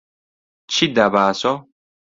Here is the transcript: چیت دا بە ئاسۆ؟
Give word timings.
چیت 0.71 0.91
دا 0.97 1.05
بە 1.13 1.19
ئاسۆ؟ 1.25 1.53